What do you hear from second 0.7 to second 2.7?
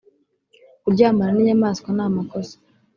kuryamana n’ inyamaswa namakosa.